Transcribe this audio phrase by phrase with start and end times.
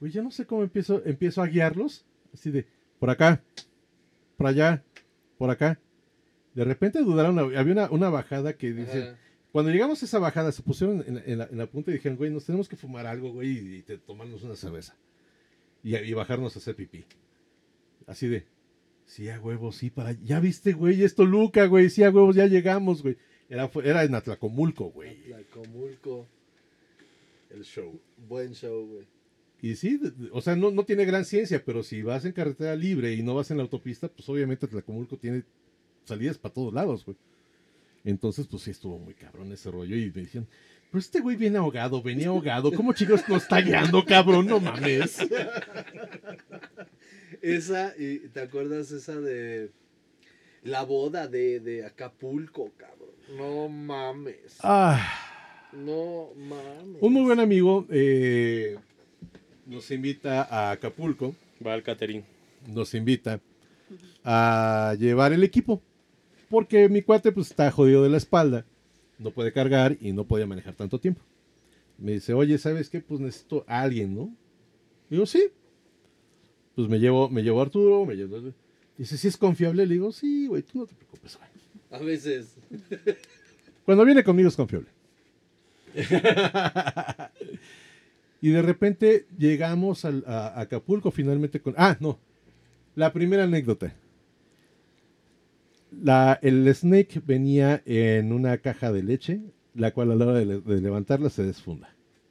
[0.00, 2.04] Güey, yo no sé cómo empiezo, empiezo a guiarlos.
[2.32, 2.66] Así de,
[2.98, 3.42] por acá,
[4.36, 4.82] por allá,
[5.38, 5.78] por acá.
[6.54, 9.18] De repente dudaron, había una, una bajada que dice, Ajá.
[9.52, 12.18] cuando llegamos a esa bajada, se pusieron en, en la, en la punta y dijeron,
[12.18, 14.96] güey, nos tenemos que fumar algo, güey, y, te- tomarnos una cerveza.
[15.82, 17.04] Y, y bajarnos a hacer pipí.
[18.06, 18.44] Así de,
[19.06, 20.12] sí, a huevos, sí, para...
[20.12, 23.16] Ya viste, güey, esto Luca, güey, sí, a huevos, ya llegamos, güey.
[23.48, 25.32] Era, era en Atlacomulco, güey.
[25.32, 26.26] Atlacomulco.
[27.50, 27.98] El show.
[28.28, 29.06] Buen show, güey.
[29.60, 30.00] Y sí,
[30.32, 33.34] o sea, no, no tiene gran ciencia, pero si vas en carretera libre y no
[33.34, 35.42] vas en la autopista, pues obviamente Atlacomulco tiene
[36.04, 37.16] salidas para todos lados, güey.
[38.04, 39.96] Entonces, pues sí estuvo muy cabrón ese rollo.
[39.96, 40.46] Y me dijeron,
[40.90, 42.72] pero este güey viene ahogado, venía ahogado.
[42.72, 44.46] ¿Cómo chicos nos está guiando, cabrón?
[44.46, 45.18] No mames.
[47.42, 49.70] Esa, y ¿te acuerdas esa de
[50.62, 53.10] la boda de, de Acapulco, cabrón?
[53.36, 54.58] No mames.
[54.62, 55.14] Ah,
[55.72, 57.00] No mames.
[57.02, 58.76] un muy buen amigo eh,
[59.68, 62.24] nos invita a Acapulco, Va al catering.
[62.66, 63.40] nos invita
[64.24, 65.82] a llevar el equipo.
[66.48, 68.64] Porque mi cuate pues está jodido de la espalda,
[69.18, 71.20] no puede cargar y no podía manejar tanto tiempo.
[71.98, 73.00] Me dice, oye, ¿sabes qué?
[73.00, 74.34] Pues necesito a alguien, ¿no?
[75.10, 75.48] Digo, sí.
[76.74, 78.52] Pues me llevo, me llevo a Arturo, me llevo...
[78.96, 79.84] Dice, ¿sí es confiable?
[79.86, 82.00] Le digo, sí, güey, tú no te preocupes, güey.
[82.00, 82.54] A veces.
[83.84, 84.88] Cuando viene conmigo es confiable.
[88.40, 91.74] y de repente llegamos al- a, Acapulco finalmente con...
[91.76, 92.18] Ah, no.
[92.94, 93.94] La primera anécdota.
[96.02, 99.40] La, el snake venía en una caja de leche,
[99.74, 101.88] la cual a la hora de, le- de levantarla se desfunda.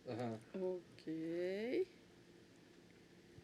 [0.07, 0.37] Ajá.
[0.61, 1.87] Ok.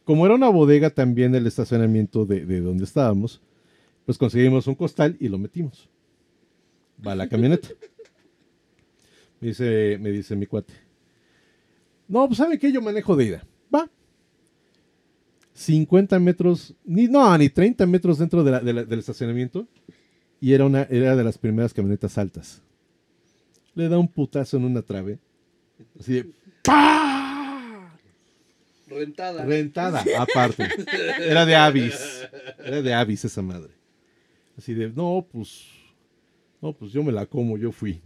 [0.06, 3.42] Como era una bodega también del estacionamiento de, de donde estábamos,
[4.06, 5.90] pues conseguimos un costal y lo metimos.
[7.06, 7.70] Va la camioneta.
[9.42, 10.74] Me dice, me dice mi cuate.
[12.08, 12.72] No, pues ¿sabe qué?
[12.72, 13.48] Yo manejo de ida.
[13.74, 13.90] Va.
[15.54, 19.68] 50 metros, ni, no, ni 30 metros dentro de la- de la- del estacionamiento.
[20.42, 22.62] Y era, una, era de las primeras camionetas altas.
[23.76, 25.20] Le da un putazo en una trave.
[26.00, 26.32] Así de
[26.64, 27.96] ¡Pah!
[28.88, 29.46] Rentada.
[29.46, 30.68] Rentada, aparte.
[31.20, 32.28] Era de Avis.
[32.64, 33.72] Era de Avis esa madre.
[34.58, 35.66] Así de, no, pues.
[36.62, 38.02] No, pues yo me la como, yo fui.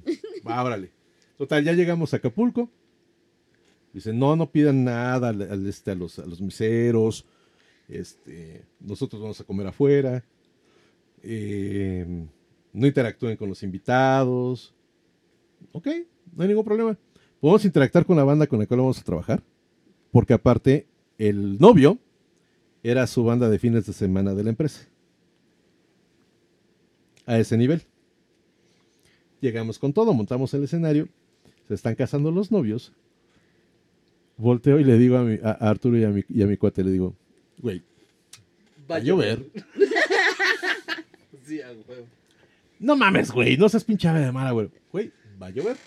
[0.47, 0.91] Va, órale.
[1.37, 2.69] Total, ya llegamos a Acapulco.
[3.97, 5.31] Dice, no, no pidan nada
[5.67, 7.25] este, a, los, a los miseros.
[7.87, 10.23] Este, nosotros vamos a comer afuera.
[11.23, 12.05] Eh,
[12.73, 14.75] no interactúen con los invitados.
[15.71, 15.87] Ok,
[16.35, 16.95] no hay ningún problema.
[17.39, 19.41] Podemos interactuar con la banda con la cual vamos a trabajar.
[20.11, 20.85] Porque aparte,
[21.17, 21.97] el novio
[22.83, 24.87] era su banda de fines de semana de la empresa.
[27.25, 27.81] A ese nivel.
[29.41, 31.09] Llegamos con todo, montamos el escenario.
[31.67, 32.93] Se están casando los novios.
[34.37, 36.83] Volteo y le digo a, mi- a- Arturo y a, mi, y a mi cuate,
[36.83, 37.15] le digo,
[37.59, 37.81] güey,
[38.89, 39.45] va a llover.
[41.45, 42.05] Sí, a huevo.
[42.79, 44.69] No mames, güey, no seas pinche ave de mala, güey.
[44.91, 45.11] Güey,
[45.41, 45.77] va a llover.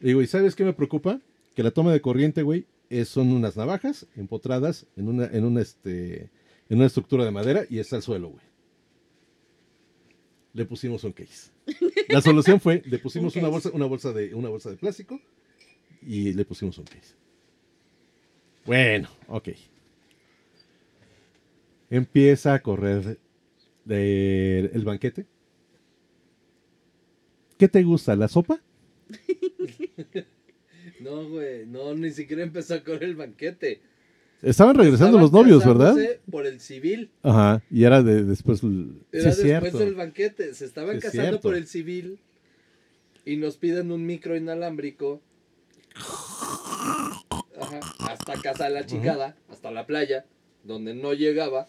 [0.00, 1.20] Le digo, ¿y sabes qué me preocupa?
[1.56, 5.60] Que la toma de corriente, güey, es- son unas navajas empotradas en una, en una,
[5.60, 6.30] este,
[6.68, 8.44] en una estructura de madera y está al suelo, güey.
[10.54, 11.50] Le pusimos un case.
[12.08, 15.18] La solución fue, le pusimos Un una bolsa, una bolsa de, una bolsa de plástico
[16.02, 17.14] y le pusimos un case.
[18.64, 19.48] Bueno, ok.
[21.90, 23.18] Empieza a correr
[23.84, 25.26] de- el banquete.
[27.58, 28.16] ¿Qué te gusta?
[28.16, 28.60] ¿La sopa?
[31.00, 31.66] No, güey.
[31.66, 33.80] No, ni siquiera empezó con el banquete.
[34.40, 35.96] Estaban regresando Estaban los novios, ¿verdad?
[36.30, 37.10] Por el civil.
[37.24, 38.62] Ajá, y era de después.
[38.62, 39.78] l- Era sí, después cierto.
[39.80, 40.54] del banquete.
[40.54, 41.40] Se estaban Sí, casando cierto.
[41.40, 42.20] por el civil.
[43.24, 45.20] Y nos piden un micro inalámbrico.
[47.60, 47.80] Ajá,
[48.24, 50.24] hasta casa de la chingada, hasta la playa,
[50.62, 51.66] donde no llegaba.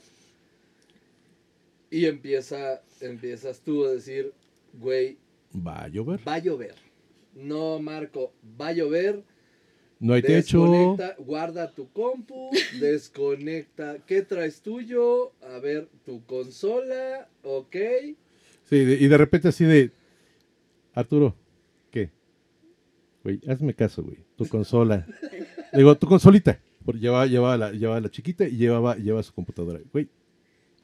[1.90, 4.34] Y empieza, empiezas tú a decir,
[4.74, 5.18] güey,
[5.56, 6.20] Va a llover.
[6.28, 6.76] va a llover.
[7.36, 9.24] No, Marco, va a llover.
[10.00, 10.96] No hay techo.
[11.20, 13.98] Guarda tu compu, desconecta.
[14.06, 15.32] ¿Qué traes tuyo?
[15.42, 17.76] A ver, tu consola, ok.
[18.70, 19.92] Sí, de- y de repente así de.
[20.94, 21.36] Arturo,
[21.92, 22.12] ¿qué?
[23.24, 24.18] Güey, hazme caso, güey.
[24.36, 25.08] Tu consola.
[25.74, 26.60] Le digo, tu consolita.
[26.86, 29.80] Porque llevaba, llevaba, la, llevaba la chiquita y llevaba, llevaba su computadora.
[29.92, 30.08] Güey,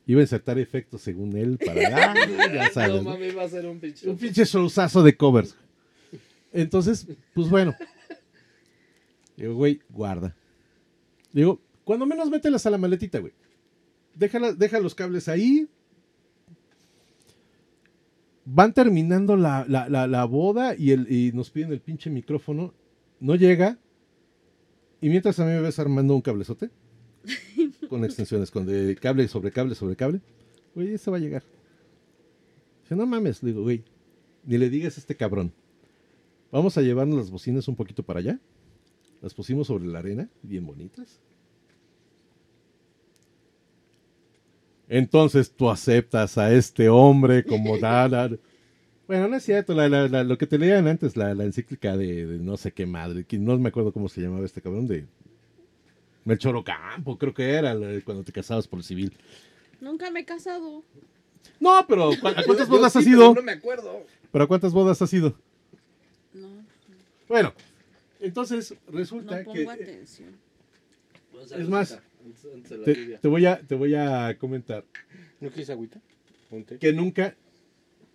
[0.07, 1.79] iba a insertar efectos según él para.
[2.53, 3.09] Ya sabes, no ¿no?
[3.11, 4.09] mames, va a ser un pinche.
[4.09, 5.55] Un pinche showzazo de covers.
[6.51, 7.75] Entonces, pues bueno.
[9.37, 10.35] Digo, güey, guarda.
[11.31, 13.33] Digo, cuando menos mételas a la maletita, güey.
[14.15, 15.67] Déjala- deja los cables ahí.
[18.45, 22.73] Van terminando la, la- la- la boda y, el, y nos piden el pinche micrófono.
[23.19, 23.77] No llega.
[25.01, 26.69] Y mientras a mí me ves armando un cablezote
[27.89, 30.21] con extensiones, con de cable sobre cable sobre cable.
[30.75, 31.43] Güey, ese va a llegar.
[32.83, 33.83] Dice, no mames, le digo, güey,
[34.45, 35.53] ni le digas a este cabrón.
[36.51, 38.39] Vamos a llevarnos las bocinas un poquito para allá.
[39.21, 41.19] Las pusimos sobre la arena, bien bonitas.
[44.87, 48.29] Entonces tú aceptas a este hombre como nada.
[49.09, 51.97] Bueno, no es cierto, la- la- la- lo que te leían antes, la, la encíclica
[51.97, 54.85] de, de no sé qué madre, que no me acuerdo cómo se llamaba este cabrón,
[54.85, 55.07] de
[56.25, 57.75] Melchor Ocampo, creo que era
[58.05, 59.17] cuando te casabas por el civil.
[59.81, 60.83] Nunca me he casado.
[61.59, 63.33] No, pero ¿cu- ¿a cuántas bodas sí, has ido?
[63.33, 64.05] No me acuerdo.
[64.31, 65.35] ¿Pero a cuántas bodas has ido?
[66.31, 66.47] No,
[67.27, 67.51] Bueno,
[68.19, 69.67] entonces no resulta pongo que...
[69.71, 70.35] atención.
[71.57, 74.85] Es más, Antes- antes de la Te, te voy a, te voy a comentar
[75.39, 75.99] ¿No quieres agüita?
[76.51, 76.77] Ponte.
[76.77, 77.35] que nunca,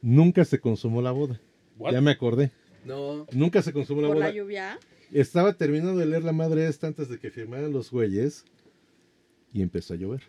[0.04, 1.40] nunca se consumó la boda.
[1.78, 1.92] What?
[1.92, 2.52] Ya me acordé.
[2.84, 4.28] No, Nunca se consumó la ¿Por boda.
[4.28, 4.78] la lluvia?
[5.10, 8.44] Estaba terminando de leer la madre esta antes de que firmaran los güeyes
[9.52, 10.22] y empezó a llover.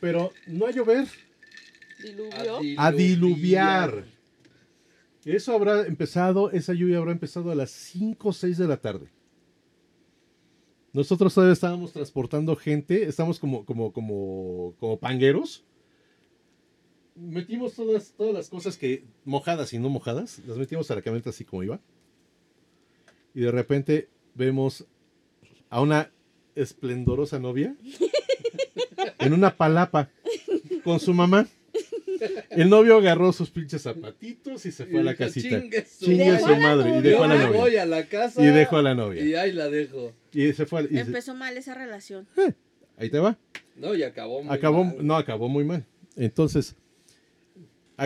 [0.00, 1.06] Pero no a llover,
[2.02, 2.80] ¿Diluvio?
[2.80, 4.04] a diluviar.
[5.24, 9.08] Eso habrá empezado, esa lluvia habrá empezado a las 5 o 6 de la tarde.
[10.92, 15.64] Nosotros todavía estábamos transportando gente, estamos como, como, como, como pangueros.
[17.20, 21.30] Metimos todas, todas las cosas que, mojadas y no mojadas, las metimos a la camioneta
[21.30, 21.80] así como iba.
[23.34, 24.86] Y de repente vemos
[25.70, 26.10] a una
[26.54, 27.74] esplendorosa novia
[29.18, 30.10] en una palapa
[30.84, 31.46] con su mamá.
[32.50, 35.60] El novio agarró sus pinches zapatitos y se fue a la casita.
[35.60, 36.90] Chingue su madre.
[36.90, 37.10] Y novia.
[37.10, 37.82] dejó a la me voy novia.
[37.82, 39.24] a la casa Y dejó a la novia.
[39.24, 40.12] y ahí la dejo.
[40.32, 40.88] Y se fue.
[40.88, 42.26] se- Empezó mal esa relación.
[42.96, 43.38] ahí te va.
[43.76, 44.96] No, y acabó muy Acabó, mal.
[45.06, 45.84] no, acabó muy mal.
[46.16, 46.74] Entonces,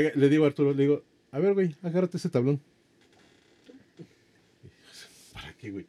[0.01, 2.61] le digo a Arturo, le digo, a ver, güey, agárrate ese tablón.
[5.33, 5.87] ¿Para qué, güey?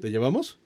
[0.00, 0.58] ¿Te llevamos?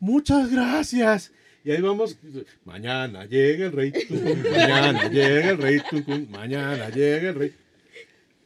[0.00, 1.32] Muchas gracias.
[1.64, 2.18] Y ahí vamos.
[2.64, 3.92] Mañana llega el rey.
[3.92, 5.80] tucum, mañana llega el rey.
[5.90, 7.54] tucum, mañana llega el rey.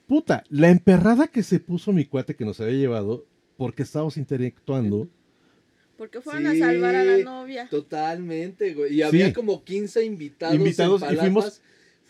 [0.07, 5.09] Puta, la emperrada que se puso mi cuate que nos había llevado porque estábamos interactuando.
[5.97, 7.69] Porque fueron a salvar a la novia.
[7.69, 8.95] Totalmente, güey.
[8.95, 9.33] Y había Sí.
[9.33, 10.55] como 15 invitados.
[10.57, 11.63] Invitados, en y fuimos Palapas.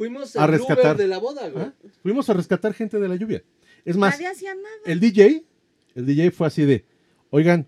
[0.08, 0.94] Fuimos a al rescatar.
[0.94, 1.64] Uber de la boda, güey.
[1.64, 1.74] ¿ah?
[2.02, 3.42] Fuimos a rescatar gente de la lluvia.
[3.84, 4.68] Es más, Nadie hacía nada.
[4.86, 5.44] el DJ,
[5.94, 6.84] el DJ fue así de,
[7.30, 7.66] oigan,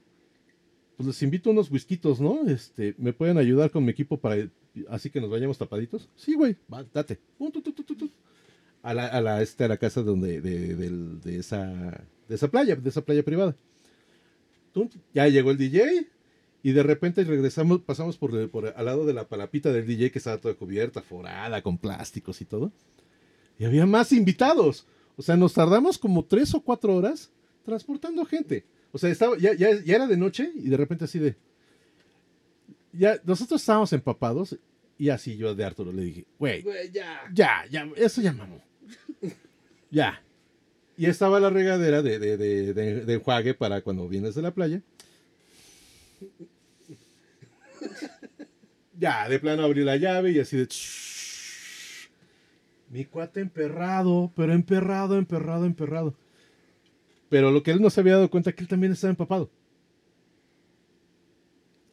[0.97, 2.47] pues les invito unos whiskitos, ¿no?
[2.49, 4.49] Este, ¿me pueden ayudar con mi equipo para
[4.89, 6.09] así que nos vayamos tapaditos?
[6.17, 7.19] Sí, güey, va, date.
[7.39, 8.11] Pum, tu, tu, tu, tu, tu.
[8.83, 12.49] A la, a la, este, a la casa donde, de, del- de esa, de esa
[12.49, 13.57] playa, de esa playa privada.
[15.13, 16.09] Ya llegó el DJ
[16.65, 20.19] y de repente regresamos, pasamos por, por al lado de la palapita del DJ que
[20.19, 22.73] estaba toda cubierta, forada, con plásticos y todo.
[23.59, 24.87] Y había más invitados.
[25.17, 27.31] O sea, nos tardamos como tres o cuatro horas
[27.65, 28.65] transportando gente.
[28.91, 31.37] O sea, estaba, ya, ya, ya era de noche y de repente así de...
[32.93, 34.57] Ya, nosotros estábamos empapados
[34.99, 37.23] y así yo de Arturo le dije, güey, Güey, ya.
[37.33, 38.61] ya, ya, eso ya mamó.
[39.91, 40.23] ya.
[40.97, 44.55] Y estaba la regadera de, de, de, de- de enjuague para cuando vienes de la
[44.55, 44.81] playa.
[49.05, 50.67] Ya, de plano abrí la llave y así de...
[52.89, 56.15] Mi cuate emperrado, pero emperrado, emperrado, emperrado.
[57.29, 59.51] Pero lo que él no se había dado cuenta es que él también estaba empapado.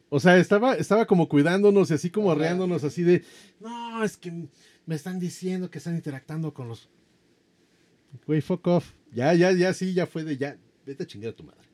[0.08, 3.24] O sea, estaba, estaba como cuidándonos y así como arreándonos así de,
[3.60, 4.48] no, es que
[4.86, 6.88] me están diciendo que están interactuando con los...
[8.26, 8.92] Güey, fuck off.
[9.12, 10.56] Ya, ya, ya, sí, ya fue de ya.
[10.86, 11.68] Vete a chingar a tu madre.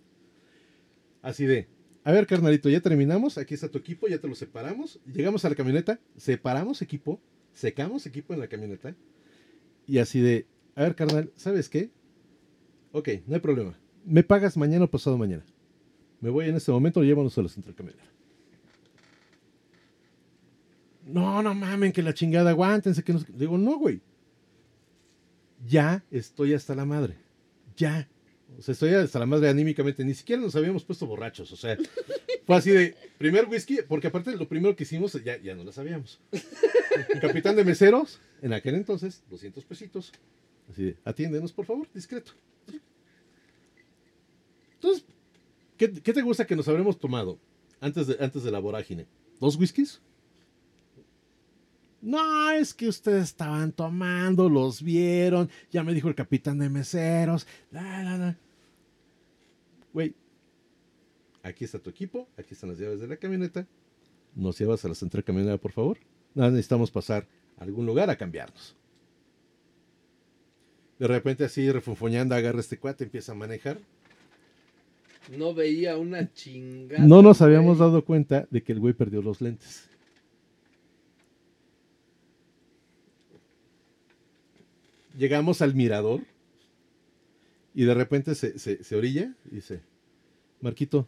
[1.22, 1.68] Así de,
[2.04, 3.38] a ver, carnalito, ya terminamos.
[3.38, 5.00] Aquí está tu equipo, ya te lo separamos.
[5.06, 7.20] Llegamos a la camioneta, separamos equipo,
[7.52, 8.94] secamos equipo en la camioneta.
[9.86, 11.90] Y así de, a ver, carnal, ¿sabes qué?
[12.92, 13.78] Ok, no hay problema.
[14.04, 15.44] Me pagas mañana o pasado mañana.
[16.20, 18.04] Me voy en este momento, llévanos a central camionera.
[21.06, 23.02] No, no mamen, que la chingada, aguántense.
[23.02, 23.18] Que no...
[23.18, 23.32] sé qué".
[23.32, 24.00] Digo, no, güey.
[25.66, 27.16] Ya estoy hasta la madre.
[27.76, 28.08] Ya.
[28.56, 30.04] O sea, estoy hasta la madre anímicamente.
[30.04, 31.52] Ni siquiera nos habíamos puesto borrachos.
[31.52, 31.76] O sea,
[32.46, 35.72] fue así de primer whisky, porque aparte lo primero que hicimos ya, ya no lo
[35.72, 36.20] sabíamos.
[37.20, 40.12] Capitán de meseros, en aquel entonces, 200 pesitos.
[40.70, 42.32] Así de, atiéndenos, por favor, discreto.
[44.74, 45.04] Entonces,
[45.76, 47.38] ¿qué, qué te gusta que nos habremos tomado
[47.80, 49.06] antes de, antes de la vorágine?
[49.40, 50.00] ¿Dos whiskies?
[52.00, 57.46] No, es que ustedes estaban tomando, los vieron, ya me dijo el capitán de meseros.
[57.70, 58.36] La, la, la.
[59.92, 60.14] Güey,
[61.42, 63.66] aquí está tu equipo, aquí están las llaves de la camioneta.
[64.34, 65.98] Nos llevas a la central camionera, por favor.
[66.34, 67.26] Nada, necesitamos pasar
[67.58, 68.76] a algún lugar a cambiarnos.
[70.98, 73.78] De repente así refunfuñando agarra este cuate, empieza a manejar.
[75.36, 77.04] No veía una chingada.
[77.04, 77.88] No nos habíamos güey.
[77.88, 79.87] dado cuenta de que el güey perdió los lentes.
[85.18, 86.22] Llegamos al mirador
[87.74, 89.82] y de repente se, se- se orilla y dice,
[90.60, 91.06] Marquito,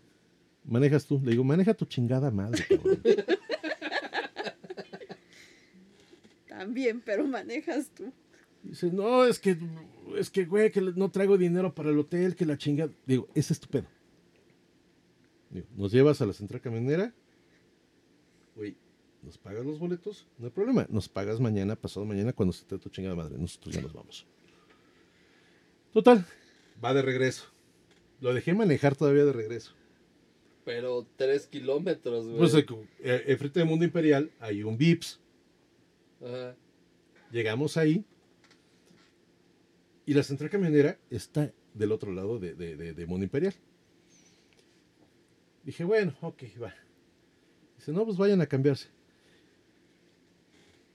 [0.64, 1.21] manejas tú.
[1.25, 3.00] Le digo, maneja tu chingada madre, cabrón.
[6.49, 8.12] También, pero manejas tú.
[8.62, 9.57] Dice, no, es que,
[10.17, 12.93] es que, güey, que no traigo dinero para el hotel, que la chingada.
[13.07, 13.87] Digo, es tu pedo.
[15.50, 17.14] Digo, nos llevas a la central camionera,
[18.55, 18.76] güey,
[19.22, 20.86] nos pagas los boletos, no hay problema.
[20.90, 23.36] Nos pagas mañana, pasado mañana, cuando se te tu chingada madre.
[23.38, 24.26] Nosotros ya nos vamos.
[25.92, 26.24] Total,
[26.82, 27.44] va de regreso.
[28.20, 29.72] Lo dejé manejar todavía de regreso.
[30.64, 32.38] Pero tres kilómetros, güey.
[32.38, 32.66] Pues, eh,
[33.00, 35.18] eh, enfrente del Mundo Imperial hay un Vips.
[36.22, 36.54] Ajá.
[37.32, 38.04] Llegamos ahí
[40.06, 43.54] y la central camionera está del otro lado de, de, de- de Mundo Imperial.
[45.64, 46.74] Dije, bueno, ok, va.
[47.76, 48.88] Dice, no, pues vayan a cambiarse.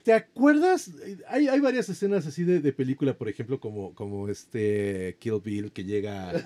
[0.06, 0.92] ¿Te acuerdas?
[1.28, 5.72] Hay, hay varias escenas así de, de película, por ejemplo, como, como este Kill Bill
[5.72, 6.44] que llega, eh,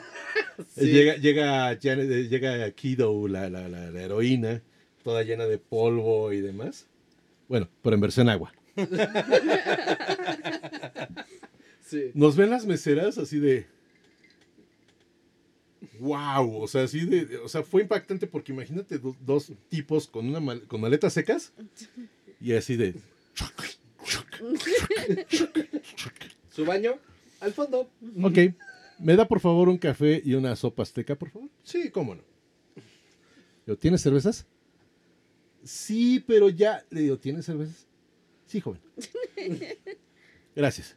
[0.75, 0.86] Sí.
[0.88, 4.62] llega, llega, Janet- eh, llega Kido, la, la, la- la heroína,
[5.04, 6.88] toda llena de polvo y demás.
[7.50, 8.54] Bueno, pero en versión agua.
[11.86, 12.12] Sí.
[12.13, 13.66] Nos ven las meseras así de.
[16.00, 16.62] ¡Wow!
[16.62, 17.38] O sea, así de.
[17.39, 21.51] O sea, fue impactante porque imagínate do- dos tipos con, una mal- con maletas secas
[22.39, 22.94] y así de.
[26.50, 27.00] Su baño
[27.39, 27.89] al fondo.
[28.22, 28.38] Ok,
[29.00, 31.50] ¿me da por favor un café y una sopa azteca, por favor?
[31.63, 32.24] Sí, cómo no.
[33.65, 34.46] Yo, ¿tienes cervezas?
[35.63, 36.86] Sí, pero ya.
[36.89, 37.88] Le digo, ¿tienes cervezas?
[38.46, 38.81] Sí, joven.
[40.55, 40.96] Gracias.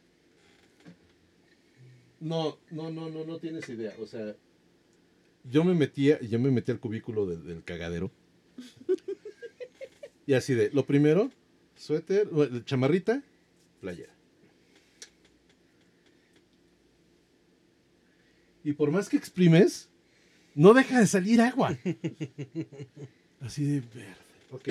[2.19, 3.93] No, no, no, no, no tienes idea.
[4.01, 4.35] O sea,
[5.43, 8.11] yo me metía, yo me metí al cubículo del, del cagadero.
[10.25, 11.29] Y así de, lo primero,
[11.83, 12.29] suéter,
[12.65, 13.21] chamarrita,
[13.81, 14.13] playera.
[18.63, 19.89] Y por más que exprimes,
[20.55, 21.77] no deja de salir agua.
[23.41, 24.15] Así de verde.
[24.51, 24.69] Ok.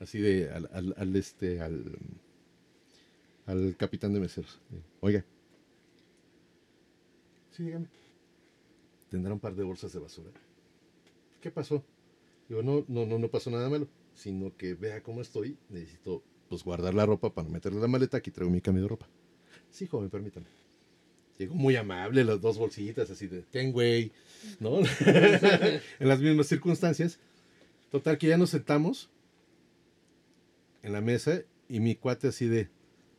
[0.00, 1.96] Así de al, al- al este, al,
[3.46, 4.60] al capitán de meseros.
[5.00, 5.24] Oiga.
[7.52, 7.86] Sí, dígame.
[9.08, 10.30] ¿Tendrá un par de bolsas de basura?
[11.40, 11.82] ¿Qué pasó?
[12.48, 13.88] Digo, no, no, no, no pasó nada malo.
[14.14, 15.56] Sino que vea cómo estoy.
[15.68, 18.18] Necesito pues guardar la ropa para meterle la maleta.
[18.18, 19.08] Aquí traigo mi cambio de ropa.
[19.70, 20.46] Sí, joven, permítame.
[21.38, 24.12] Llegó muy amable, las dos bolsitas así de, ten güey,
[24.60, 24.80] ¿no?
[25.00, 27.18] en las mismas circunstancias.
[27.90, 29.08] Total, que ya nos sentamos
[30.82, 32.68] en la mesa y mi cuate así de,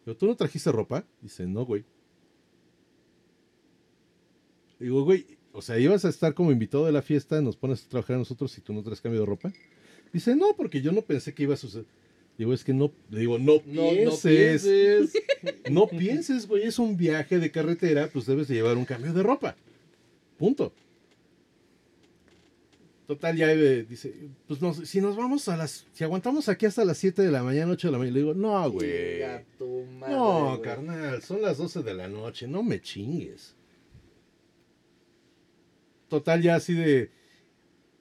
[0.05, 1.05] "Pero, ¿tú no trajiste ropa?
[1.21, 1.85] Dice, no, güey.
[4.79, 7.89] Digo, güey, o sea, ibas a estar como invitado de la fiesta, nos pones a
[7.89, 9.51] trabajar a nosotros si tú no traes cambio de ropa.
[10.13, 11.85] Dice, no, porque yo no pensé que iba a suceder.
[12.37, 15.11] Digo, es que no, le digo, no No, no pienses.
[15.69, 19.23] No pienses, güey, es un viaje de carretera, pues debes de llevar un cambio de
[19.23, 19.55] ropa.
[20.37, 20.71] Punto.
[23.07, 24.13] Total, ya eh, dice,
[24.47, 27.43] pues nos- si nos vamos a las, si aguantamos aquí hasta las 7 de la
[27.43, 28.87] mañana, 8 de la mañana, le digo, no, güey.
[30.09, 33.55] No, carnal, son las 12 de la noche, no me chingues.
[36.07, 37.09] Total, ya así de,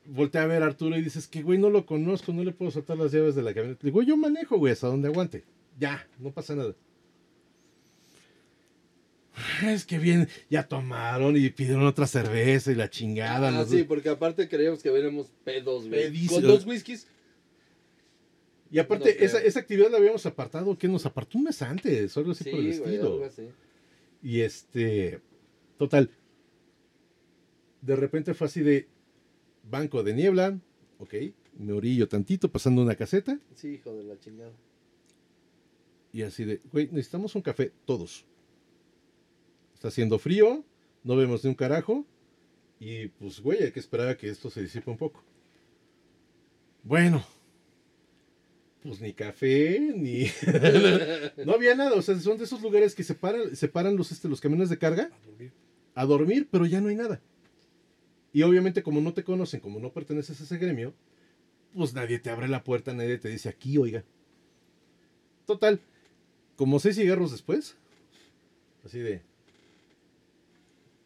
[0.07, 2.71] voltea a ver a Arturo y dices que, güey, no lo conozco, no le puedo
[2.71, 3.81] soltar las llaves de la camioneta.
[3.83, 5.45] Le digo, yo manejo, güey, hasta donde aguante.
[5.79, 6.75] Ya, no pasa nada.
[9.65, 13.49] Es que bien, ya tomaron y pidieron otra cerveza y la chingada.
[13.59, 16.27] Ah, sí, porque aparte creíamos que veníamos pedos, güey.
[16.27, 17.07] Con dos whiskies.
[18.71, 22.17] Y aparte, No esa, esa actividad la habíamos apartado, que nos apartó un mes antes,
[22.17, 23.25] algo así Sí, por el estilo.
[23.25, 23.49] así.
[24.23, 25.21] Y este,
[25.79, 26.11] total.
[27.81, 28.89] De repente fue así de
[29.63, 30.59] banco de niebla,
[30.99, 31.15] ok,
[31.59, 34.53] me orillo tantito pasando una caseta Sí, hijo de la chingada.
[36.13, 38.25] y así de, güey, necesitamos un café todos.
[39.75, 40.65] Está haciendo frío,
[41.05, 42.05] no vemos ni un carajo
[42.79, 45.23] y pues, güey, hay que esperar a que esto se disipe un poco.
[46.83, 47.25] Bueno,
[48.83, 50.25] pues ni café, ni...
[51.45, 54.41] no había nada, o sea, son de esos lugares que separan, separan los, este, los
[54.41, 55.11] camiones de carga
[55.95, 57.21] a dormir, pero ya no hay nada.
[58.33, 60.95] Y obviamente como no te conocen, como no perteneces a ese gremio,
[61.75, 64.05] pues nadie te abre la puerta, nadie te dice aquí, oiga.
[65.47, 65.81] Total,
[66.57, 67.77] como seis cigarros después,
[68.85, 69.23] así de,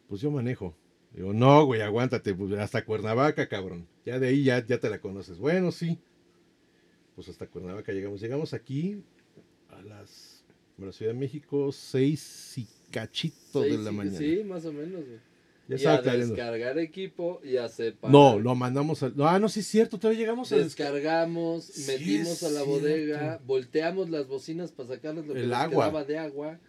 [0.07, 0.75] pues yo manejo.
[1.13, 3.87] Digo, no, güey, aguántate, pues hasta Cuernavaca, cabrón.
[4.05, 5.39] Ya de ahí ya, ya te la conoces.
[5.39, 5.97] Bueno, sí.
[7.15, 8.21] Pues hasta Cuernavaca llegamos.
[8.21, 9.01] Llegamos aquí
[9.69, 10.43] a las,
[10.79, 14.17] a la Ciudad de México, seis y cachito de la sí, mañana.
[14.17, 15.19] Sí, más o menos, güey.
[15.67, 18.11] Ya y a descargar equipo y a separar.
[18.11, 19.13] No, lo mandamos al.
[19.19, 20.57] Ah, no, sí es cierto, todavía llegamos a.
[20.57, 22.65] Descargamos, Sí, metimos a la cierto.
[22.69, 25.85] bodega, volteamos las bocinas para sacarles lo que El les agua.
[25.85, 26.59] quedaba de agua.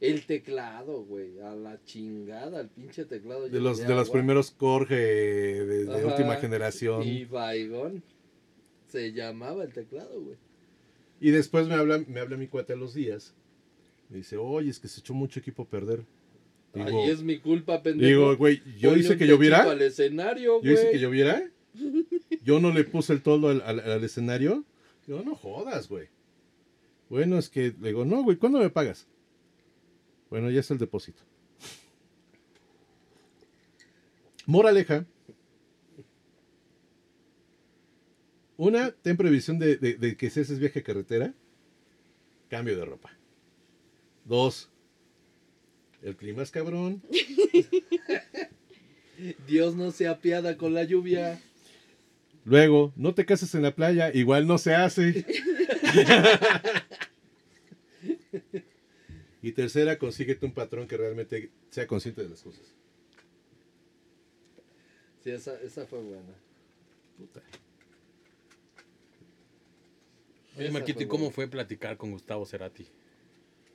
[0.00, 3.48] El teclado, güey, a la chingada, el pinche teclado.
[3.48, 7.02] De los, de los primeros Corge de, última generación.
[7.02, 8.02] Y Y, Baigón.
[8.86, 10.36] Se llamaba el teclado, güey.
[11.20, 13.34] después me habla, me habla mi cuate a los días.
[14.08, 16.04] Me dice, oye, es que se echó mucho equipo a perder.
[16.72, 18.08] Digo, Ay, es mi culpa, pendejo.
[18.08, 19.62] digo güey, yo hice que lloviera.
[19.70, 21.42] al escenario, Yo hice que lloviera.
[22.44, 24.64] Yo no le puse el toldo al, al- al escenario.
[25.06, 26.08] Digo, no jodas, güey.
[27.08, 29.08] Bueno, es que le digo, no, güey, ¿cuándo me pagas?
[30.30, 31.22] Bueno, ya es el depósito.
[34.46, 35.04] Moraleja.
[38.56, 41.34] Una, ten previsión de, de- de que si haces viaje a carretera,
[42.48, 43.10] cambio de ropa.
[44.24, 44.70] Dos,
[46.02, 47.02] el clima es cabrón.
[49.46, 51.40] Dios no se apiada con la lluvia.
[52.44, 55.26] Luego, no te cases en la playa, igual no se hace.
[59.42, 62.74] y tercera, consíguete un patrón que realmente sea consciente de las cosas.
[65.22, 66.34] Sí, esa, esa fue buena.
[67.18, 67.42] Puta.
[70.56, 72.86] Oye, Marquito, ¿y cómo fue platicar con Gustavo Cerati?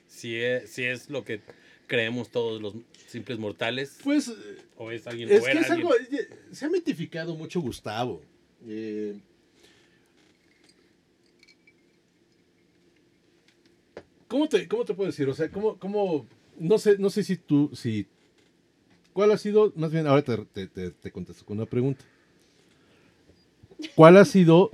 [0.07, 1.41] Si es, si es lo que
[1.87, 2.73] creemos todos los
[3.07, 4.31] simples mortales, Pues,
[4.77, 5.91] o es alguien es o que es alguien- algo,
[6.51, 8.21] se ha mitificado mucho Gustavo.
[8.67, 9.19] Eh,
[14.27, 15.27] ¿Cómo te, ¿Cómo te puedo decir?
[15.29, 16.25] O sea, ¿cómo, cómo,
[16.59, 18.07] no sé, no sé si tú, si,
[19.13, 22.03] ¿cuál ha sido, más bien, ahora te, te, te- te contesto con una pregunta.
[23.93, 24.71] ¿Cuál ha sido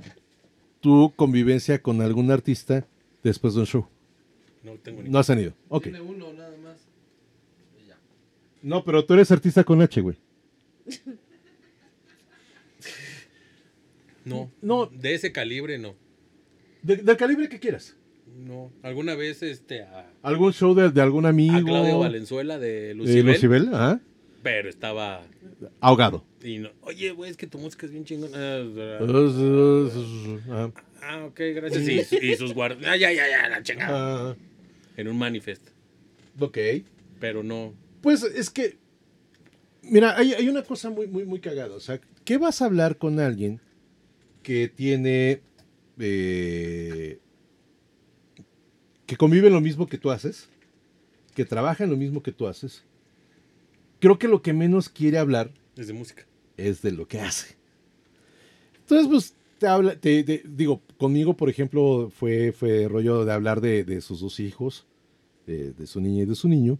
[0.80, 2.86] tu convivencia con algún artista
[3.22, 3.86] después de un show?
[4.62, 5.52] no tengo ni No has tenido.
[5.68, 5.84] Ok.
[5.84, 6.76] Tiene uno nada más.
[8.62, 10.16] No, pero tú eres artista con H, güey.
[14.24, 14.86] No, No.
[14.86, 15.94] de ese calibre no.
[16.82, 17.96] De- del calibre que quieras.
[18.36, 21.54] No, alguna vez este a, ¿Algún show de, de algún amigo?
[21.56, 24.00] a Claudio Valenzuela de de Lucibel, Lucibel, ajá.
[24.42, 25.22] pero estaba
[25.80, 26.24] Ahogado.
[26.42, 28.38] y no, oye, güey, es que tu música es bien chingona.
[31.02, 32.12] Ah, ok, gracias.
[32.12, 34.30] Y, y sus guardias, ah, ya, ya, ya, la chingada.
[34.30, 34.36] Ah,
[34.96, 35.68] En un manifest,
[36.38, 36.58] ok.
[37.20, 37.74] pero no.
[38.02, 38.78] Pues es que,
[39.82, 41.74] mira, hay, hay una cosa muy, muy, muy cagada.
[41.74, 43.60] O sea, ¿qué vas a hablar con alguien
[44.42, 45.40] que tiene,
[45.98, 47.20] eh,
[49.06, 50.48] que convive lo mismo que tú haces,
[51.34, 52.84] que trabaja en lo mismo que tú haces?
[54.00, 56.26] Creo que lo que menos quiere hablar Es de música.
[56.56, 57.56] es de lo que hace.
[58.80, 63.60] Entonces, pues, te habla, te, te- digo, conmigo, por ejemplo, fue, fue rollo de hablar
[63.60, 64.86] de, de sus dos hijos,
[65.46, 66.78] de, de su niña y de su niño.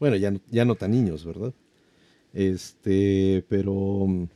[0.00, 1.52] Bueno, ya no, ya no tan niños, ¿verdad?
[2.34, 3.74] Este, pero
[4.08, 4.26] mm,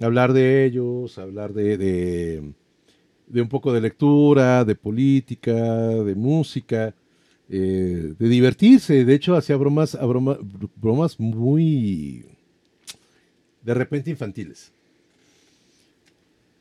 [0.00, 2.54] hablar de ellos, hablar de, de,
[3.28, 6.94] de un poco de lectura, de política, de música,
[7.50, 9.04] eh, de divertirse.
[9.04, 10.38] De hecho, hacía bromas, broma-
[10.76, 12.24] bromas muy
[13.62, 14.72] de repente infantiles.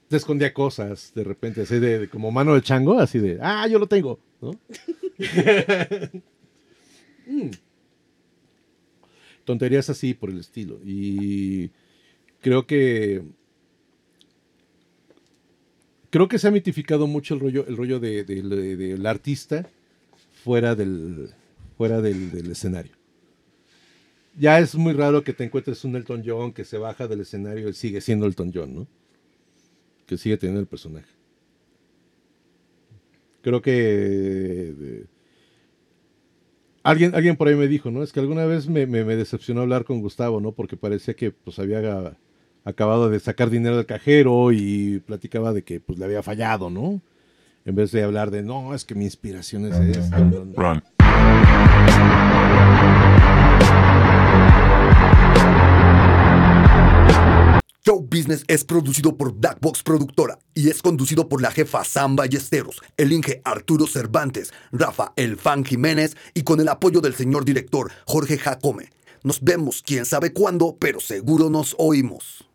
[0.09, 3.65] Te escondía cosas, de repente, así de, de como mano de chango, así de, ah,
[3.67, 4.51] yo lo tengo, ¿no?
[7.27, 7.51] Mm.
[9.51, 10.79] Tonterías así por el estilo.
[10.85, 11.71] Y
[12.41, 13.21] creo que
[16.09, 19.67] creo que se ha mitificado mucho el rollo, el rollo de- de- de- del artista
[20.43, 21.31] fuera del
[21.77, 22.93] fuera del, escenario.
[24.37, 27.67] Ya es muy raro que te encuentres un Elton John que se baja del escenario
[27.67, 28.87] y sigue siendo Elton John, ¿no?
[30.05, 31.09] Que sigue teniendo el personaje.
[33.41, 35.05] Creo que
[36.83, 38.03] alguien, alguien por ahí me dijo, ¿no?
[38.03, 40.51] Es que alguna vez me, me- me decepcionó hablar con Gustavo, ¿no?
[40.51, 42.15] Porque parecía que pues había
[42.63, 47.01] acabado de sacar dinero del cajero y platicaba de que pues le había fallado, ¿no?
[47.65, 50.17] En vez de hablar de, no, es que mi inspiración es esto.
[50.17, 51.00] ¿no?
[57.83, 62.79] Show Business es producido por Blackbox Productora y es conducido por la jefa Sam Ballesteros,
[62.95, 67.91] el Inge Arturo Cervantes, Rafa El Fan Jiménez y con el apoyo del señor director
[68.05, 68.91] Jorge Jacome.
[69.23, 72.50] Nos vemos quién sabe cuándo, pero seguro nos oímos.